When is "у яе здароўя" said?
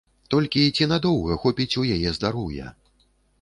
1.83-2.73